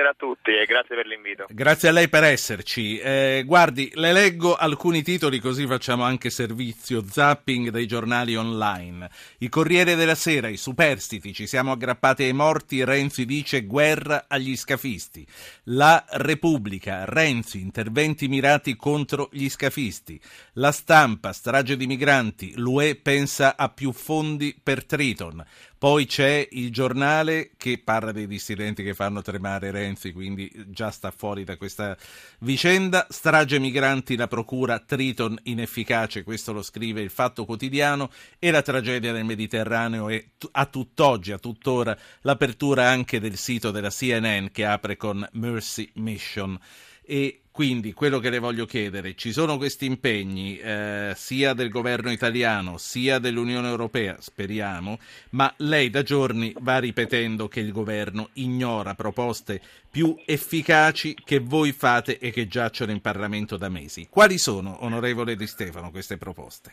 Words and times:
a 0.00 0.14
tutti 0.16 0.50
e 0.50 0.64
grazie 0.66 0.96
per 0.96 1.06
l'invito. 1.06 1.46
Grazie 1.48 1.88
a 1.88 1.92
lei 1.92 2.08
per 2.08 2.24
esserci. 2.24 2.98
Eh, 2.98 3.42
guardi, 3.46 3.90
le 3.94 4.12
leggo 4.12 4.54
alcuni 4.54 5.02
titoli 5.02 5.38
così 5.38 5.66
facciamo 5.66 6.04
anche 6.04 6.30
servizio 6.30 7.04
zapping 7.04 7.70
dei 7.70 7.86
giornali 7.86 8.36
online. 8.36 9.10
Il 9.38 9.48
Corriere 9.48 9.94
della 9.94 10.14
Sera, 10.14 10.48
i 10.48 10.56
superstiti, 10.56 11.32
ci 11.32 11.46
siamo 11.46 11.72
aggrappati 11.72 12.22
ai 12.22 12.32
morti, 12.32 12.84
Renzi 12.84 13.24
dice 13.24 13.64
guerra 13.64 14.24
agli 14.28 14.56
scafisti. 14.56 15.26
La 15.64 16.04
Repubblica, 16.08 17.04
Renzi, 17.04 17.60
interventi 17.60 18.28
mirati 18.28 18.76
contro 18.76 19.28
gli 19.32 19.48
scafisti. 19.48 20.20
La 20.54 20.72
Stampa, 20.72 21.32
strage 21.32 21.76
di 21.76 21.86
migranti, 21.86 22.54
l'UE 22.56 22.96
pensa 22.96 23.56
a 23.56 23.68
più 23.68 23.92
fondi 23.92 24.58
per 24.62 24.84
Triton. 24.84 25.44
Poi 25.82 26.06
c'è 26.06 26.46
il 26.52 26.70
giornale 26.70 27.50
che 27.56 27.80
parla 27.82 28.12
dei 28.12 28.28
dissidenti 28.28 28.84
che 28.84 28.94
fanno 28.94 29.20
tremare 29.20 29.72
Renzi, 29.72 29.81
quindi 30.12 30.50
già 30.68 30.90
sta 30.90 31.10
fuori 31.10 31.44
da 31.44 31.56
questa 31.56 31.96
vicenda. 32.40 33.06
Strage 33.08 33.58
migranti, 33.58 34.16
la 34.16 34.28
procura 34.28 34.78
Triton 34.78 35.38
inefficace, 35.44 36.22
questo 36.22 36.52
lo 36.52 36.62
scrive 36.62 37.00
il 37.00 37.10
Fatto 37.10 37.44
Quotidiano, 37.44 38.10
e 38.38 38.50
la 38.50 38.62
tragedia 38.62 39.12
del 39.12 39.24
Mediterraneo 39.24 40.08
e 40.08 40.30
a 40.52 40.66
tutt'oggi, 40.66 41.32
a 41.32 41.38
tuttora, 41.38 41.96
l'apertura 42.22 42.88
anche 42.88 43.20
del 43.20 43.36
sito 43.36 43.70
della 43.70 43.90
CNN 43.90 44.46
che 44.52 44.64
apre 44.64 44.96
con 44.96 45.26
Mercy 45.32 45.90
Mission. 45.94 46.58
E 47.04 47.41
quindi 47.52 47.92
quello 47.92 48.18
che 48.18 48.30
le 48.30 48.38
voglio 48.38 48.64
chiedere, 48.64 49.14
ci 49.14 49.30
sono 49.30 49.58
questi 49.58 49.84
impegni 49.84 50.58
eh, 50.58 51.12
sia 51.14 51.52
del 51.52 51.68
governo 51.68 52.10
italiano 52.10 52.78
sia 52.78 53.18
dell'Unione 53.18 53.68
Europea, 53.68 54.16
speriamo, 54.18 54.98
ma 55.30 55.52
lei 55.58 55.90
da 55.90 56.02
giorni 56.02 56.54
va 56.60 56.78
ripetendo 56.78 57.48
che 57.48 57.60
il 57.60 57.70
governo 57.70 58.30
ignora 58.34 58.94
proposte 58.94 59.60
più 59.90 60.16
efficaci 60.24 61.14
che 61.22 61.40
voi 61.40 61.72
fate 61.72 62.18
e 62.18 62.30
che 62.30 62.48
giacciono 62.48 62.90
in 62.90 63.02
Parlamento 63.02 63.58
da 63.58 63.68
mesi. 63.68 64.06
Quali 64.08 64.38
sono, 64.38 64.82
onorevole 64.84 65.36
Di 65.36 65.46
Stefano, 65.46 65.90
queste 65.90 66.16
proposte? 66.16 66.72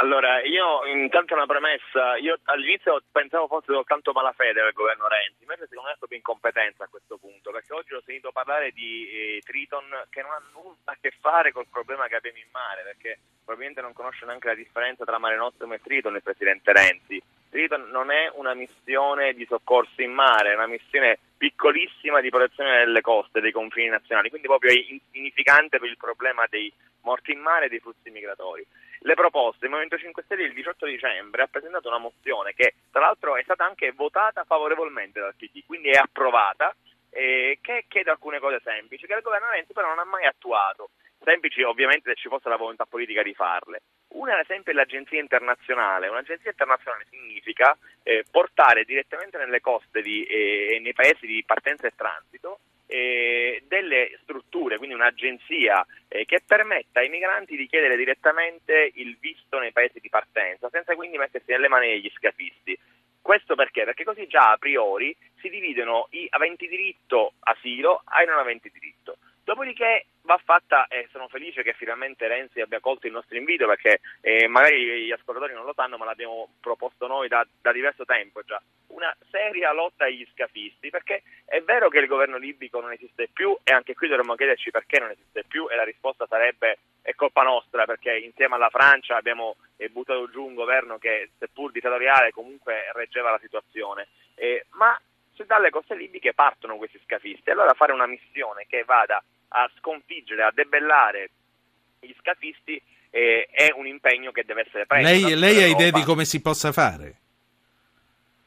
Allora, 0.00 0.40
io 0.40 0.86
intanto 0.86 1.34
una 1.34 1.44
premessa, 1.44 2.16
io 2.16 2.38
all'inizio 2.44 3.02
pensavo 3.12 3.46
fosse 3.48 3.70
soltanto 3.70 4.12
malafede 4.12 4.62
del 4.62 4.72
governo 4.72 5.06
Renzi, 5.06 5.42
invece 5.42 5.66
secondo 5.68 5.88
me 5.88 5.94
è 5.94 5.98
proprio 5.98 6.16
incompetenza 6.16 6.84
a 6.84 6.88
questo 6.88 7.18
punto, 7.18 7.50
perché 7.50 7.74
oggi 7.74 7.92
ho 7.92 8.00
sentito 8.02 8.32
parlare 8.32 8.70
di 8.70 9.06
eh, 9.10 9.42
Triton 9.44 10.06
che 10.08 10.22
non 10.22 10.30
ha 10.30 10.42
nulla 10.54 10.74
a 10.84 10.96
che 10.98 11.12
fare 11.20 11.52
col 11.52 11.66
problema 11.70 12.08
che 12.08 12.16
abbiamo 12.16 12.38
in 12.38 12.48
mare, 12.50 12.80
perché 12.82 13.18
probabilmente 13.44 13.82
non 13.82 13.92
conosce 13.92 14.24
neanche 14.24 14.46
la 14.46 14.54
differenza 14.54 15.04
tra 15.04 15.18
Mare 15.18 15.36
Nostrum 15.36 15.74
e 15.74 15.82
Triton 15.82 16.14
il 16.14 16.22
Presidente 16.22 16.72
Renzi. 16.72 17.22
Triton 17.50 17.90
non 17.90 18.10
è 18.10 18.30
una 18.36 18.54
missione 18.54 19.34
di 19.34 19.44
soccorso 19.44 20.00
in 20.00 20.12
mare, 20.12 20.52
è 20.52 20.54
una 20.54 20.66
missione 20.66 21.18
piccolissima 21.36 22.22
di 22.22 22.30
protezione 22.30 22.78
delle 22.86 23.02
coste, 23.02 23.42
dei 23.42 23.52
confini 23.52 23.88
nazionali, 23.88 24.30
quindi 24.30 24.48
proprio 24.48 24.72
insignificante 24.72 25.78
per 25.78 25.90
il 25.90 25.98
problema 25.98 26.46
dei 26.48 26.72
morti 27.02 27.32
in 27.32 27.40
mare 27.40 27.66
e 27.66 27.68
dei 27.68 27.80
flussi 27.80 28.08
migratori. 28.08 28.66
Le 29.02 29.14
proposte, 29.14 29.64
il 29.64 29.70
Movimento 29.70 29.96
5 29.96 30.22
Stelle 30.24 30.44
il 30.44 30.52
18 30.52 30.84
dicembre 30.84 31.42
ha 31.42 31.46
presentato 31.46 31.88
una 31.88 31.96
mozione 31.96 32.52
che 32.52 32.74
tra 32.90 33.00
l'altro 33.00 33.36
è 33.36 33.42
stata 33.42 33.64
anche 33.64 33.92
votata 33.92 34.44
favorevolmente 34.44 35.20
dal 35.20 35.34
PD, 35.34 35.64
quindi 35.64 35.88
è 35.88 35.96
approvata, 35.96 36.74
eh, 37.08 37.58
che 37.62 37.86
chiede 37.88 38.10
alcune 38.10 38.38
cose 38.38 38.60
semplici 38.62 39.06
che 39.06 39.14
il 39.14 39.22
governo 39.22 39.48
Renzi 39.48 39.72
però 39.72 39.88
non 39.88 40.00
ha 40.00 40.04
mai 40.04 40.26
attuato. 40.26 40.90
Semplici 41.22 41.62
ovviamente 41.62 42.10
se 42.10 42.16
ci 42.16 42.28
fosse 42.28 42.50
la 42.50 42.56
volontà 42.56 42.84
politica 42.84 43.22
di 43.22 43.34
farle. 43.34 43.80
Una 44.08 44.34
ad 44.34 44.40
esempio 44.40 44.72
è 44.72 44.74
l'agenzia 44.74 45.18
internazionale, 45.18 46.08
un'agenzia 46.08 46.50
internazionale 46.50 47.06
significa 47.08 47.76
eh, 48.02 48.24
portare 48.30 48.84
direttamente 48.84 49.38
nelle 49.38 49.60
coste 49.60 50.02
di, 50.02 50.24
eh, 50.24 50.78
nei 50.82 50.92
paesi 50.92 51.26
di 51.26 51.42
partenza 51.46 51.86
e 51.86 51.92
transito 51.96 52.58
eh, 52.90 53.62
delle 53.68 54.18
strutture, 54.22 54.76
quindi 54.76 54.94
un'agenzia 54.94 55.86
eh, 56.08 56.24
che 56.24 56.42
permetta 56.44 57.00
ai 57.00 57.08
migranti 57.08 57.56
di 57.56 57.66
chiedere 57.66 57.96
direttamente 57.96 58.90
il 58.94 59.16
visto 59.20 59.58
nei 59.58 59.72
paesi 59.72 60.00
di 60.00 60.08
partenza, 60.08 60.68
senza 60.70 60.94
quindi 60.94 61.16
mettersi 61.16 61.52
nelle 61.52 61.68
mani 61.68 61.88
degli 61.88 62.10
scafisti. 62.16 62.76
Questo 63.22 63.54
perché? 63.54 63.84
Perché 63.84 64.02
così 64.02 64.26
già 64.26 64.50
a 64.50 64.56
priori 64.56 65.14
si 65.40 65.48
dividono 65.48 66.08
i 66.10 66.26
aventi 66.30 66.66
diritto 66.66 67.34
asilo 67.40 68.02
ai 68.06 68.26
non 68.26 68.38
aventi 68.38 68.70
diritto. 68.72 69.18
Dopodiché 69.44 70.06
va 70.22 70.38
fatta, 70.42 70.86
e 70.86 71.08
sono 71.10 71.28
felice 71.28 71.62
che 71.62 71.72
finalmente 71.72 72.28
Renzi 72.28 72.60
abbia 72.60 72.80
colto 72.80 73.06
il 73.06 73.12
nostro 73.12 73.36
invito 73.36 73.66
perché 73.66 74.00
eh, 74.20 74.46
magari 74.46 75.06
gli 75.06 75.10
ascoltatori 75.10 75.54
non 75.54 75.64
lo 75.64 75.72
sanno 75.74 75.96
ma 75.96 76.04
l'abbiamo 76.04 76.50
proposto 76.60 77.06
noi 77.06 77.28
da, 77.28 77.44
da, 77.60 77.72
diverso 77.72 78.04
tempo 78.04 78.42
già, 78.42 78.60
seria 79.40 79.72
lotta 79.72 80.04
agli 80.04 80.26
scafisti 80.34 80.90
perché 80.90 81.22
è 81.46 81.62
vero 81.62 81.88
che 81.88 81.98
il 81.98 82.06
governo 82.06 82.36
libico 82.36 82.78
non 82.80 82.92
esiste 82.92 83.28
più 83.32 83.56
e 83.62 83.72
anche 83.72 83.94
qui 83.94 84.08
dovremmo 84.08 84.34
chiederci 84.34 84.70
perché 84.70 84.98
non 84.98 85.10
esiste 85.10 85.44
più 85.48 85.66
e 85.70 85.76
la 85.76 85.84
risposta 85.84 86.26
sarebbe 86.28 86.78
è 87.00 87.14
colpa 87.14 87.42
nostra 87.42 87.86
perché 87.86 88.18
insieme 88.18 88.56
alla 88.56 88.68
Francia 88.68 89.16
abbiamo 89.16 89.56
eh, 89.76 89.88
buttato 89.88 90.28
giù 90.28 90.44
un 90.44 90.54
governo 90.54 90.98
che 90.98 91.30
seppur 91.38 91.72
dittatoriale 91.72 92.32
comunque 92.32 92.90
reggeva 92.92 93.30
la 93.30 93.38
situazione, 93.40 94.08
eh, 94.34 94.66
ma 94.72 95.00
dalle 95.46 95.70
coste 95.70 95.96
libiche 95.96 96.34
partono 96.34 96.76
questi 96.76 97.00
scafisti, 97.02 97.48
allora 97.48 97.72
fare 97.72 97.92
una 97.92 98.06
missione 98.06 98.66
che 98.68 98.84
vada 98.84 99.24
a 99.48 99.70
sconfiggere, 99.78 100.42
a 100.42 100.52
debellare 100.52 101.30
gli 101.98 102.12
scafisti 102.20 102.78
eh, 103.08 103.48
è 103.50 103.72
un 103.74 103.86
impegno 103.86 104.32
che 104.32 104.44
deve 104.44 104.66
essere 104.66 104.84
preso. 104.84 105.08
Lei, 105.08 105.34
lei 105.38 105.62
ha 105.62 105.66
idea 105.66 105.90
di 105.90 106.02
come 106.02 106.26
si 106.26 106.42
possa 106.42 106.72
fare? 106.72 107.19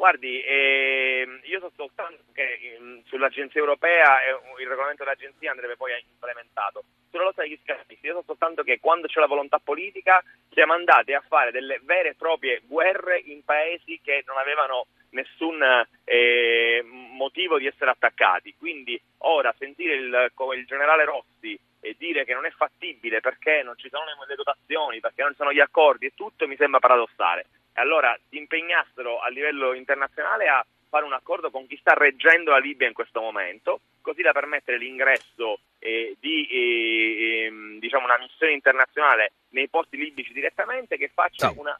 Guardi, 0.03 0.41
eh, 0.41 1.39
io 1.43 1.59
so 1.61 1.71
soltanto 1.77 2.23
che 2.33 2.43
eh, 2.43 3.01
sull'agenzia 3.05 3.61
europea 3.61 4.21
eh, 4.21 4.37
il 4.59 4.67
regolamento 4.67 5.05
dell'agenzia 5.05 5.51
andrebbe 5.51 5.77
poi 5.77 5.93
implementato. 5.97 6.83
Sulla 7.09 7.23
lotta 7.23 7.43
degli 7.43 7.57
scafisti, 7.63 8.07
io 8.07 8.15
so 8.15 8.23
soltanto 8.25 8.63
che 8.63 8.81
quando 8.81 9.07
c'è 9.07 9.21
la 9.21 9.27
volontà 9.27 9.59
politica 9.63 10.21
siamo 10.51 10.73
andati 10.73 11.13
a 11.13 11.23
fare 11.25 11.51
delle 11.51 11.79
vere 11.83 12.09
e 12.09 12.15
proprie 12.15 12.63
guerre 12.65 13.17
in 13.17 13.45
paesi 13.45 14.01
che 14.03 14.25
non 14.27 14.37
avevano 14.37 14.87
nessun 15.11 15.63
eh, 16.03 16.83
motivo 16.83 17.57
di 17.57 17.67
essere 17.67 17.91
attaccati. 17.91 18.55
Quindi 18.57 19.01
ora 19.19 19.55
sentire 19.57 19.93
il, 19.93 20.31
il 20.57 20.65
generale 20.65 21.05
Rossi 21.05 21.57
e 21.79 21.95
dire 21.97 22.25
che 22.25 22.33
non 22.33 22.45
è 22.45 22.51
fattibile 22.51 23.21
perché 23.21 23.63
non 23.63 23.77
ci 23.77 23.87
sono 23.87 24.03
le 24.27 24.35
dotazioni, 24.35 24.99
perché 24.99 25.21
non 25.21 25.31
ci 25.31 25.37
sono 25.37 25.53
gli 25.53 25.61
accordi 25.61 26.07
e 26.07 26.13
tutto 26.13 26.45
mi 26.45 26.57
sembra 26.57 26.81
paradossale. 26.81 27.45
E 27.73 27.81
allora 27.81 28.17
si 28.29 28.37
impegnassero 28.37 29.19
a 29.19 29.29
livello 29.29 29.73
internazionale 29.73 30.47
a 30.47 30.65
fare 30.89 31.05
un 31.05 31.13
accordo 31.13 31.49
con 31.49 31.65
chi 31.65 31.75
sta 31.77 31.93
reggendo 31.93 32.51
la 32.51 32.59
Libia 32.59 32.87
in 32.87 32.93
questo 32.93 33.19
momento, 33.19 33.81
così 34.01 34.21
da 34.21 34.31
permettere 34.31 34.77
l'ingresso 34.77 35.59
eh, 35.79 36.15
di 36.19 36.45
eh, 36.45 37.45
ehm, 37.45 37.79
diciamo 37.79 38.05
una 38.05 38.19
missione 38.19 38.53
internazionale 38.53 39.31
nei 39.49 39.67
porti 39.69 39.97
libici 39.97 40.33
direttamente 40.33 40.97
che 40.97 41.09
faccia 41.11 41.49
sì. 41.49 41.57
una 41.57 41.77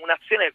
un'azione 0.00 0.54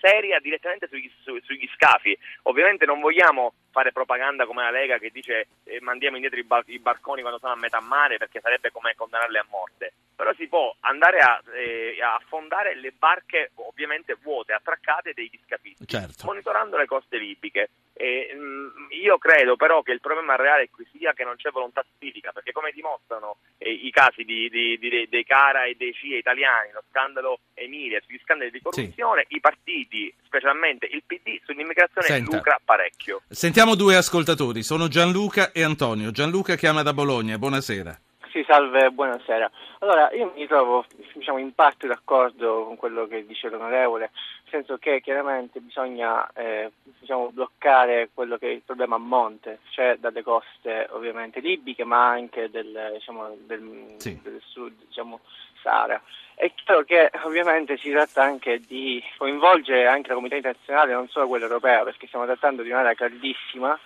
seria 0.00 0.38
direttamente 0.40 0.88
sugli, 0.88 1.10
su, 1.22 1.38
sugli, 1.42 1.68
scafi. 1.74 2.16
Ovviamente 2.44 2.84
non 2.86 3.00
vogliamo 3.00 3.52
fare 3.70 3.92
propaganda 3.92 4.46
come 4.46 4.62
la 4.62 4.70
Lega 4.70 4.98
che 4.98 5.10
dice 5.10 5.48
eh, 5.64 5.80
mandiamo 5.80 6.16
indietro 6.16 6.40
i, 6.40 6.44
bar- 6.44 6.68
i, 6.68 6.78
barconi 6.78 7.20
quando 7.20 7.38
sono 7.38 7.52
a 7.52 7.56
metà 7.56 7.80
mare 7.80 8.16
perché 8.16 8.40
sarebbe 8.40 8.70
come 8.70 8.94
condannarli 8.96 9.38
a 9.38 9.46
morte. 9.48 9.92
Però 10.16 10.32
si 10.34 10.48
può 10.48 10.74
andare 10.80 11.18
a, 11.18 11.40
eh, 11.54 12.00
a 12.02 12.14
affondare 12.14 12.74
le 12.74 12.92
barche 12.96 13.50
ovviamente 13.56 14.16
vuote, 14.22 14.54
attraccate 14.54 15.12
degli 15.14 15.38
scafisti, 15.44 15.86
certo. 15.86 16.24
monitorando 16.24 16.78
le 16.78 16.86
coste 16.86 17.18
libiche. 17.18 17.68
E, 17.92 18.34
mh, 18.34 18.92
io 19.02 19.18
credo 19.18 19.56
però 19.56 19.82
che 19.82 19.92
il 19.92 20.00
problema 20.00 20.36
reale 20.36 20.68
qui 20.70 20.86
sia 20.92 21.12
che 21.12 21.24
non 21.24 21.36
c'è 21.36 21.50
volontà 21.50 21.84
politica, 21.98 22.32
perché 22.32 22.52
come 22.52 22.72
dimostrano 22.72 23.36
eh, 23.58 23.70
i 23.70 23.90
casi 23.90 24.24
di, 24.24 24.48
di, 24.48 24.78
di, 24.78 25.06
dei 25.08 25.24
Cara 25.24 25.64
e 25.64 25.74
dei 25.76 25.92
CIE 25.92 26.18
italiani, 26.18 26.72
lo 26.72 26.82
scandalo 26.90 27.40
Emilia, 27.54 28.00
sugli 28.04 28.20
scandali 28.22 28.50
di 28.50 28.60
corruzione, 28.60 29.26
sì. 29.28 29.36
i 29.36 29.40
partiti, 29.40 30.14
specialmente 30.24 30.86
il 30.86 31.02
PD, 31.06 31.40
sull'immigrazione 31.44 32.06
Senta. 32.06 32.36
lucra 32.36 32.60
parecchio. 32.64 33.22
Sentiamo 33.28 33.74
due 33.74 33.96
ascoltatori, 33.96 34.62
sono 34.62 34.88
Gianluca 34.88 35.52
e 35.52 35.62
Antonio. 35.62 36.10
Gianluca 36.10 36.56
chiama 36.56 36.82
da 36.82 36.92
Bologna, 36.92 37.38
buonasera. 37.38 38.00
Sì, 38.36 38.44
salve, 38.46 38.90
buonasera. 38.90 39.50
Allora, 39.78 40.12
io 40.12 40.30
mi 40.36 40.46
trovo 40.46 40.84
diciamo, 41.14 41.38
in 41.38 41.54
parte 41.54 41.86
d'accordo 41.86 42.66
con 42.66 42.76
quello 42.76 43.06
che 43.06 43.24
dice 43.24 43.48
l'onorevole, 43.48 44.10
nel 44.42 44.50
senso 44.50 44.76
che 44.76 45.00
chiaramente 45.00 45.58
bisogna 45.60 46.30
eh, 46.34 46.70
diciamo, 46.82 47.30
bloccare 47.32 48.10
quello 48.12 48.36
che 48.36 48.48
è 48.48 48.52
il 48.52 48.60
problema 48.60 48.96
a 48.96 48.98
monte, 48.98 49.60
cioè 49.70 49.96
dalle 49.98 50.22
coste 50.22 50.86
ovviamente 50.90 51.40
libiche, 51.40 51.84
ma 51.84 52.08
anche 52.08 52.50
del, 52.50 52.90
diciamo, 52.92 53.34
del, 53.46 53.94
sì. 53.96 54.20
del 54.22 54.42
sud, 54.44 54.84
diciamo, 54.86 55.20
Sahara. 55.62 55.98
È 56.34 56.52
chiaro 56.62 56.82
che 56.82 57.10
ovviamente 57.22 57.78
si 57.78 57.90
tratta 57.90 58.22
anche 58.22 58.60
di 58.60 59.02
coinvolgere 59.16 59.86
anche 59.86 60.08
la 60.08 60.14
comunità 60.14 60.36
internazionale, 60.36 60.92
non 60.92 61.08
solo 61.08 61.26
quella 61.26 61.46
europea, 61.46 61.84
perché 61.84 62.06
stiamo 62.06 62.26
trattando 62.26 62.62
di 62.62 62.68
un'area 62.68 62.92
caldissima 62.92 63.80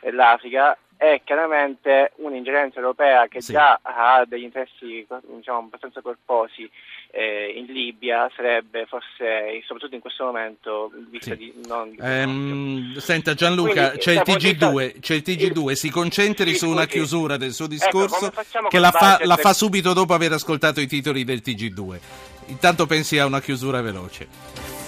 dell'Africa 0.00 0.76
è 1.02 1.20
chiaramente 1.24 2.12
un'ingerenza 2.16 2.78
europea 2.78 3.26
che 3.26 3.40
Sì. 3.40 3.52
già 3.52 3.80
ha 3.82 4.24
degli 4.24 4.44
interessi 4.44 5.04
diciamo, 5.34 5.58
abbastanza 5.58 6.00
corposi 6.00 6.70
eh, 7.10 7.52
in 7.56 7.66
Libia, 7.66 8.30
sarebbe 8.36 8.86
forse, 8.86 9.60
soprattutto 9.66 9.96
in 9.96 10.00
questo 10.00 10.24
momento, 10.24 10.92
vista 11.10 11.32
Sì. 11.32 11.36
di 11.38 11.52
non... 11.66 11.96
Ehm, 12.00 12.96
senta 12.98 13.34
Gianluca, 13.34 13.88
Quindi, 13.88 13.98
c'è 13.98 14.12
il 14.12 14.22
vista- 14.24 14.68
TG2, 14.70 15.00
c'è 15.00 15.14
il 15.14 15.22
TG2, 15.26 15.72
si 15.72 15.90
concentri 15.90 16.52
Sì, 16.52 16.58
su 16.58 16.68
una 16.70 16.86
chiusura 16.86 17.36
del 17.36 17.52
suo 17.52 17.64
Ecco, 17.64 17.74
discorso 17.74 18.30
facciamo 18.30 18.68
che 18.68 18.78
la 18.78 18.92
fa, 18.92 19.18
la 19.24 19.36
fa 19.36 19.52
subito 19.52 19.92
dopo 19.92 20.14
aver 20.14 20.32
ascoltato 20.32 20.80
i 20.80 20.86
titoli 20.86 21.24
del 21.24 21.42
TG2. 21.44 21.98
Intanto 22.46 22.86
pensi 22.86 23.18
a 23.18 23.26
una 23.26 23.40
chiusura 23.40 23.80
veloce. 23.82 24.81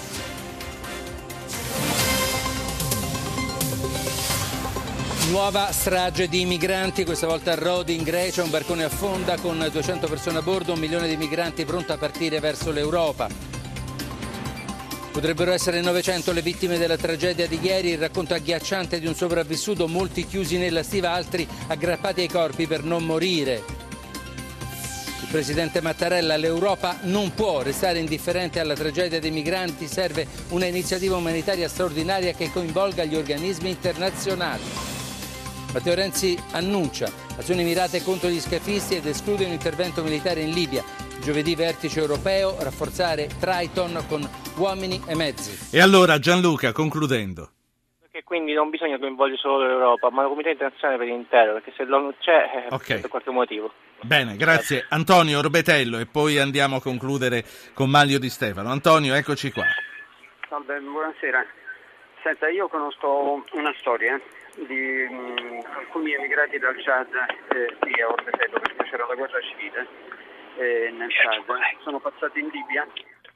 Nuova 5.31 5.73
strage 5.73 6.29
di 6.29 6.45
migranti, 6.45 7.03
questa 7.05 7.27
volta 7.27 7.53
a 7.53 7.55
Rodi 7.55 7.95
in 7.95 8.03
Grecia, 8.03 8.43
un 8.43 8.51
barcone 8.51 8.85
affonda 8.85 9.39
con 9.39 9.67
200 9.73 10.07
persone 10.07 10.39
a 10.39 10.43
bordo, 10.43 10.75
un 10.75 10.79
milione 10.79 11.09
di 11.09 11.17
migranti 11.17 11.65
pronto 11.65 11.95
a 11.95 11.97
partire 11.97 12.41
verso 12.41 12.71
l'Europa. 12.71 13.29
Potrebbero 15.11 15.53
essere 15.53 15.81
900 15.81 16.31
le 16.31 16.43
vittime 16.43 16.77
della 16.77 16.99
tragedia 16.99 17.47
di 17.47 17.59
ieri, 17.61 17.91
il 17.91 17.99
racconto 17.99 18.35
agghiacciante 18.35 19.01
di 19.01 19.07
un 19.07 19.15
sopravvissuto, 19.15 19.89
molti 19.89 20.27
chiusi 20.27 20.59
nella 20.59 20.83
stiva, 20.83 21.13
altri 21.13 21.49
aggrappati 21.69 22.21
ai 22.21 22.29
corpi 22.29 22.67
per 22.67 22.85
non 22.85 23.03
morire. 23.03 23.63
Il 25.23 25.29
presidente 25.31 25.81
Mattarella, 25.81 26.37
l'Europa 26.37 26.99
non 27.05 27.33
può 27.33 27.63
restare 27.63 27.99
indifferente 27.99 28.61
alla 28.61 28.75
tragedia 28.75 29.21
dei 29.21 29.31
migranti, 29.31 29.89
serve 29.89 30.27
una 30.51 30.67
iniziativa 30.67 31.17
umanitaria 31.17 31.69
straordinaria 31.69 32.35
che 32.35 32.53
coinvolga 32.53 33.05
gli 33.05 33.17
organismi 33.17 33.71
internazionali. 33.71 34.94
Matteo 35.75 35.95
Renzi 35.97 36.39
annuncia 36.53 37.07
azioni 37.37 37.65
mirate 37.65 38.01
contro 38.01 38.29
gli 38.29 38.39
scafisti 38.39 38.95
ed 38.95 39.07
esclude 39.07 39.45
un 39.45 39.51
intervento 39.51 40.05
militare 40.05 40.41
in 40.41 40.53
Libia. 40.53 40.85
Giovedì 41.21 41.57
vertice 41.57 41.99
europeo, 41.99 42.55
rafforzare 42.63 43.27
Triton 43.41 44.05
con 44.07 44.23
uomini 44.57 45.03
e 45.09 45.17
mezzi. 45.17 45.77
E 45.77 45.81
allora 45.81 46.21
Gianluca, 46.21 46.71
concludendo. 46.71 47.51
Che 48.09 48.23
quindi 48.23 48.53
non 48.53 48.71
bisogna 48.71 48.99
coinvolgere 49.01 49.41
solo 49.41 49.67
l'Europa, 49.67 50.11
ma 50.11 50.23
la 50.23 50.29
comunità 50.29 50.51
internazionale 50.51 50.99
per 50.99 51.09
intero, 51.09 51.55
perché 51.55 51.73
se 51.77 51.83
l'ONU 51.83 52.15
c'è 52.21 52.51
è 52.53 52.67
Ok. 52.71 53.01
per 53.01 53.09
qualche 53.11 53.31
motivo. 53.31 53.73
Bene, 54.03 54.37
grazie. 54.37 54.87
Antonio 54.91 55.41
Orbetello 55.41 55.99
e 55.99 56.07
poi 56.07 56.39
andiamo 56.39 56.77
a 56.77 56.81
concludere 56.81 57.45
con 57.73 57.91
Maglio 57.91 58.19
Di 58.21 58.31
Stefano. 58.31 58.71
Antonio, 58.71 59.15
eccoci 59.15 59.51
qua. 59.51 59.65
Salve, 60.49 60.79
buonasera. 60.79 61.45
Senta, 62.23 62.49
io 62.49 62.69
conosco 62.69 63.43
una 63.55 63.75
storia 63.81 64.21
di 64.57 65.07
mh, 65.09 65.65
alcuni 65.75 66.15
emigrati 66.15 66.59
dal 66.59 66.77
Chad, 66.83 67.13
eh, 67.55 67.77
sì, 67.83 68.01
a 68.01 68.09
Orbetello, 68.09 68.61
perché 68.61 68.85
c'era 68.85 69.07
la 69.07 69.15
guerra 69.15 69.41
civile 69.41 69.87
eh, 70.57 70.91
nel 70.91 71.11
Chad. 71.13 71.45
Sono 71.83 72.01
passati 72.01 72.41
in 72.41 72.49
Libia 72.49 72.87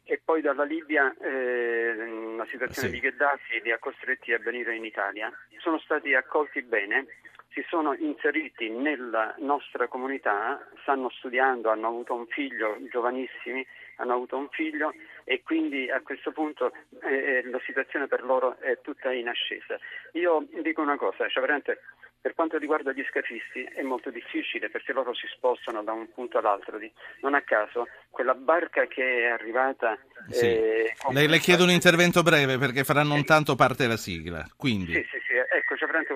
e 0.05 0.21
poi 0.25 0.41
dalla 0.41 0.65
Libia 0.65 1.15
eh, 1.21 2.35
la 2.37 2.47
situazione 2.47 2.89
Sì. 2.89 2.95
di 2.95 3.01
Gheddafi 3.01 3.61
li 3.63 3.73
ha 3.73 3.79
costretti 3.79 4.33
a 4.33 4.39
venire 4.39 4.75
in 4.75 4.85
Italia. 4.85 5.31
Sono 5.59 5.79
stati 5.79 6.15
accolti 6.15 6.63
bene, 6.63 7.07
si 7.51 7.65
sono 7.69 7.95
inseriti 7.95 8.71
nella 8.71 9.35
nostra 9.39 9.87
comunità, 9.89 10.67
stanno 10.83 11.11
studiando, 11.11 11.71
hanno 11.71 11.89
avuto 11.89 12.15
un 12.15 12.27
figlio, 12.27 12.79
giovanissimi, 12.91 13.67
hanno 13.99 14.15
avuto 14.15 14.37
un 14.37 14.49
figlio 14.51 14.93
e 15.25 15.43
quindi 15.43 15.91
a 15.91 16.01
questo 16.01 16.33
punto 16.33 16.73
eh, 17.03 17.43
la 17.45 17.61
situazione 17.65 18.07
per 18.07 18.25
loro 18.25 18.59
è 18.59 18.81
tutta 18.81 19.13
in 19.13 19.29
ascesa. 19.29 19.79
Io 20.13 20.47
dico 20.63 20.83
una 20.83 20.97
cosa, 20.97 21.29
cioè 21.29 21.43
veramente 21.43 21.81
per 22.21 22.35
quanto 22.35 22.59
riguarda 22.59 22.93
gli 22.93 23.05
scafisti 23.09 23.63
è 23.63 23.83
molto 23.83 24.11
difficile 24.11 24.71
perché 24.71 24.93
loro 24.93 25.15
si 25.15 25.27
spostano 25.29 25.83
da 25.83 25.93
un 25.93 26.11
punto 26.13 26.39
all'altro. 26.39 26.79
Non 27.21 27.35
a 27.35 27.43
caso 27.43 27.87
quella 28.11 28.35
barca 28.35 28.87
che 28.87 29.23
è 29.23 29.27
arrivata... 29.27 29.97
Sì. 30.29 30.47
eh, 30.47 30.95
Le, 31.13 31.27
le 31.27 31.39
chiedo 31.39 31.63
un 31.63 31.71
intervento 31.71 32.23
breve 32.23 32.59
perché 32.59 32.85
farà 32.85 33.03
non 33.03 33.25
tanto 33.25 33.55
parte 33.55 33.87
la 33.87 33.97
sigla. 33.97 34.45
Quindi, 34.57 34.95
Sì, 34.95 35.07
sì, 35.11 35.18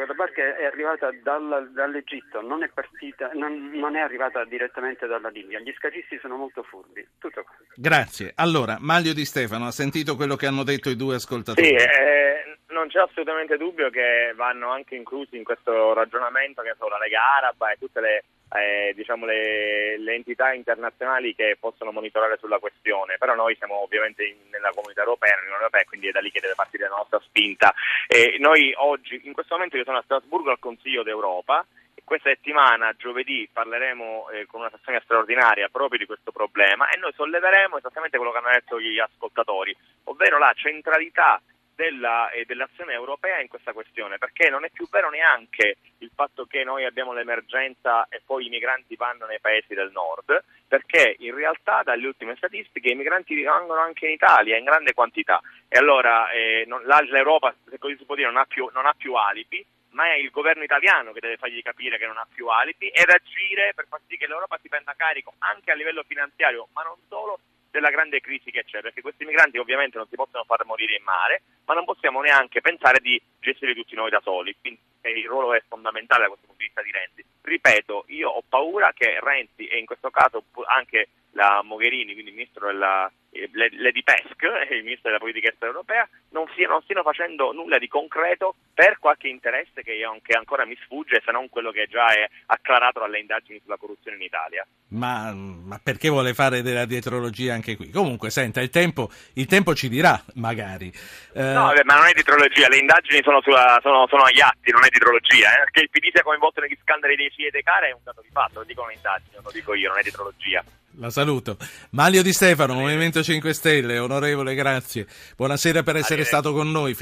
quella 0.05 0.15
barca 0.15 0.57
è 0.57 0.65
arrivata 0.65 1.11
dalla- 1.23 1.61
dall'Egitto, 1.61 2.41
non 2.41 2.63
è 2.63 2.69
partita, 2.69 3.31
non, 3.35 3.71
non 3.75 3.97
è 3.97 4.01
arrivata 4.01 4.45
direttamente 4.45 5.07
dalla 5.07 5.29
Libia. 5.29 5.61
Gli 5.61 5.73
scafisti 5.77 6.19
sono 6.21 6.37
molto 6.37 6.63
furbi. 6.63 7.07
Tutto 7.19 7.43
qua. 7.43 7.55
grazie. 7.77 8.33
Allora, 8.37 8.77
Maglio 8.81 9.13
Di 9.13 9.25
Stefano, 9.25 9.67
ha 9.67 9.71
sentito 9.71 10.17
quello 10.17 10.37
che 10.37 10.47
hanno 10.47 10.65
detto 10.65 10.91
i 10.91 10.97
due 10.97 11.17
ascoltatori? 11.17 11.67
Sì, 11.67 11.75
eh, 11.75 12.52
non 12.83 12.91
c'è 12.91 12.99
assolutamente 12.99 13.57
dubbio 13.57 13.91
che 13.91 14.33
vanno 14.35 14.71
anche 14.71 14.97
inclusi 14.97 15.37
in 15.37 15.45
questo 15.45 15.93
ragionamento 15.93 16.63
che 16.63 16.75
sono 16.77 16.91
la 16.91 16.99
Lega 16.99 17.21
Araba 17.37 17.71
e 17.71 17.77
tutte 17.79 18.01
le, 18.01 18.25
eh, 18.59 18.93
diciamo 18.97 19.25
le, 19.25 19.97
le 19.99 20.15
entità 20.15 20.53
internazionali 20.53 21.33
che 21.37 21.57
possono 21.61 21.93
monitorare 21.93 22.39
sulla 22.39 22.59
questione, 22.59 23.19
però 23.19 23.37
noi 23.37 23.55
siamo 23.55 23.83
ovviamente 23.83 24.25
in- 24.25 24.51
nella 24.51 24.73
comunità 24.75 25.03
europea, 25.03 25.31
nell'Unione 25.31 25.63
Europea, 25.63 25.85
quindi 25.85 26.09
è 26.09 26.11
da 26.11 26.21
lì 26.21 26.33
che 26.33 26.41
deve 26.41 26.55
partire 26.57 26.89
la 26.89 26.97
nostra 26.97 27.21
spinta. 27.21 27.73
E 28.09 28.37
noi 28.41 28.75
oggi, 28.77 29.21
in 29.25 29.33
questo 29.33 29.55
momento 29.55 29.77
io 29.77 29.85
sono 29.85 29.99
a 29.99 30.03
Strasburgo 30.03 30.51
al 30.51 30.59
Consiglio 30.59 31.05
d'Europa, 31.05 31.65
questa 32.05 32.31
settimana, 32.31 32.93
giovedì, 32.99 33.49
parleremo 33.51 34.29
eh, 34.31 34.47
con 34.47 34.61
una 34.61 34.71
sessione 34.71 35.01
straordinaria 35.05 35.69
proprio 35.71 35.99
di 35.99 36.05
questo 36.05 36.33
problema 36.33 36.89
e 36.89 36.99
noi 36.99 37.13
solleveremo 37.15 37.79
esattamente 37.79 38.17
quello 38.17 38.33
che 38.33 38.39
hanno 38.39 38.51
detto 38.51 38.81
gli 38.81 38.99
ascoltatori, 38.99 39.75
ovvero 40.05 40.37
la 40.37 40.53
centralità 40.55 41.41
della, 41.75 42.31
eh, 42.31 42.45
dell'azione 42.45 42.93
europea 42.93 43.41
in 43.41 43.49
questa 43.49 43.73
questione, 43.73 44.19
perché 44.19 44.51
non 44.51 44.65
è 44.65 44.71
più 44.71 44.89
vero 44.89 45.11
neanche 45.11 45.77
il 45.99 46.11
fatto 46.15 46.47
che 46.47 46.65
noi 46.65 46.85
abbiamo 46.85 47.13
l'emergenza 47.13 48.07
e 48.09 48.21
poi 48.25 48.47
i 48.47 48.49
migranti 48.49 48.97
vanno 48.97 49.27
nei 49.27 49.41
paesi 49.41 49.75
del 49.75 49.91
nord, 49.93 50.43
perché 50.67 51.17
in 51.19 51.35
realtà 51.35 51.83
dalle 51.83 52.07
ultime 52.07 52.37
statistiche 52.37 52.91
i 52.91 52.95
migranti 52.95 53.35
rimangono 53.35 53.81
anche 53.81 54.07
in 54.07 54.13
Italia 54.13 54.57
in 54.57 54.65
grande 54.65 54.95
quantità. 54.95 55.41
E 55.69 55.79
allora 55.79 56.31
eh, 56.31 56.65
non- 56.67 56.83
l'Europa, 56.85 57.55
se 57.69 57.79
così 57.79 57.97
si 57.97 58.05
può 58.05 58.15
dire, 58.15 58.29
non 58.29 58.39
ha 58.39 58.45
più, 58.45 58.69
non 58.73 58.87
ha 58.87 58.95
più 58.97 59.15
alibi, 59.15 59.65
ma 59.91 60.07
è 60.07 60.15
il 60.15 60.31
governo 60.31 60.63
italiano 60.63 61.13
che 61.13 61.21
deve 61.21 61.37
fargli 61.37 61.63
capire 61.63 61.99
che 61.99 62.07
non 62.07 62.17
ha 62.17 62.27
più 62.33 62.49
alibi 62.49 62.89
ed 62.89 63.11
agire 63.11 63.73
per 63.75 63.87
far 63.89 64.01
sì 64.09 64.17
che 64.17 64.27
l'Europa 64.27 64.59
si 64.61 64.69
prenda 64.69 64.95
carico 64.97 65.35
anche 65.39 65.71
a 65.71 65.75
livello 65.75 66.03
finanziario, 66.07 66.69
ma 66.73 66.83
non 66.83 66.97
solo 67.09 67.39
della 67.73 67.91
grande 67.91 68.21
crisi 68.21 68.51
che 68.51 68.65
c'è, 68.65 68.81
perché 68.81 69.01
questi 69.01 69.25
migranti 69.25 69.57
ovviamente 69.57 69.97
non 69.97 70.07
si 70.07 70.15
possono 70.15 70.45
far 70.45 70.65
morire 70.67 70.95
in 70.95 71.03
mare, 71.03 71.43
ma 71.65 71.75
non 71.75 71.87
possiamo 71.87 72.21
neanche 72.21 72.61
pensare 72.61 73.01
di 73.01 73.21
gestire 73.41 73.75
tutti 73.75 73.97
noi 73.97 74.11
da 74.11 74.21
soli, 74.23 74.55
quindi 74.61 74.79
il 75.01 75.27
ruolo 75.27 75.55
è 75.55 75.63
fondamentale 75.67 76.23
da 76.23 76.29
questo 76.29 76.47
punto 76.47 76.61
di 76.61 76.67
vista 76.67 76.83
di 76.83 76.93
Renzi. 76.93 77.25
Ripeto, 77.41 78.05
io 78.09 78.29
ho 78.29 78.43
paura 78.47 78.93
che 78.93 79.19
Renzi 79.21 79.67
e 79.67 79.79
in 79.79 79.87
questo 79.87 80.11
caso 80.11 80.45
anche 80.67 81.09
la 81.35 81.63
Mogherini, 81.65 82.13
quindi 82.13 82.31
il 82.31 82.37
ministro 82.37 82.67
della 82.67 83.11
eh, 83.31 83.49
Lady 83.53 84.03
Pesk, 84.03 84.43
eh, 84.69 84.75
il 84.77 84.83
ministro 84.85 85.09
della 85.09 85.19
politica 85.19 85.49
estera 85.49 85.71
europea, 85.71 86.07
non, 86.31 86.45
si- 86.55 86.67
non 86.67 86.83
stiano 86.83 87.03
facendo 87.03 87.53
nulla 87.53 87.79
di 87.79 87.89
concreto 87.89 88.55
per 88.75 88.99
qualche 88.99 89.29
interesse 89.29 89.83
che, 89.83 89.93
io- 89.95 90.19
che 90.23 90.37
ancora 90.37 90.67
mi 90.67 90.77
sfugge, 90.85 91.23
se 91.25 91.33
non 91.33 91.49
quello 91.49 91.71
che 91.71 91.87
già 91.89 92.07
è 92.13 92.29
acclarato 92.47 93.01
dalle 93.01 93.19
indagini 93.21 93.59
sulla 93.63 93.79
corruzione 93.79 94.17
in 94.19 94.23
Italia. 94.25 94.67
Ma, 94.89 95.33
ma 95.33 95.81
perché 95.83 96.11
vuole 96.11 96.35
fare 96.35 96.61
della 96.61 96.85
dietrologia 96.85 97.55
anche 97.55 97.77
qui? 97.77 97.89
Comunque, 97.91 98.29
senta, 98.29 98.61
il 98.61 98.69
tempo, 98.69 99.09
il 99.35 99.47
tempo 99.47 99.75
ci 99.75 99.89
dirà, 99.89 100.23
magari. 100.35 100.93
Eh, 101.33 101.41
No, 101.43 101.73
ma 101.85 101.95
non 101.97 102.07
è 102.09 102.13
dietrologia, 102.13 102.69
le 102.69 102.77
indagini 102.77 103.23
sono, 103.23 103.41
sulla- 103.41 103.79
sono- 103.81 104.07
sono 104.09 104.25
agli 104.25 104.41
atti, 104.41 104.71
non 104.71 104.85
è 104.85 104.89
dietrologia. 104.91 105.49
Eh? 105.63 105.71
Che 105.71 105.81
il 105.81 105.89
PD 105.91 106.11
sia 106.13 106.23
coinvolto 106.23 106.61
negli 106.61 106.77
scandali 106.83 107.17
dei 107.17 107.31
CIE 107.31 107.47
e 107.47 107.51
dei 107.51 107.63
CARE 107.63 107.89
è 107.89 107.93
un 107.93 108.01
dato 108.05 108.21
di 108.21 108.29
fatto, 108.31 108.59
lo 108.59 108.65
dicono 108.67 108.89
le 108.89 108.95
indagini, 108.95 109.31
non 109.37 109.45
lo 109.45 109.51
dico 109.53 109.73
io, 109.73 109.89
non 109.89 109.99
è 109.99 110.03
dietrologia. 110.03 110.63
La 110.97 111.09
saluto. 111.09 111.57
Maglio 111.91 112.21
Di 112.21 112.35
Stefano, 112.35 112.75
Movimento 112.75 113.23
5 113.23 113.55
Stelle, 113.55 113.99
onorevole, 113.99 114.55
grazie. 114.55 115.07
Buonasera 115.37 115.83
per 115.83 115.97
essere 115.97 116.25
stato 116.25 116.53
con 116.53 116.71
noi. 116.71 116.93